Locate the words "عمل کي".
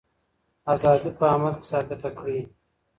1.33-1.65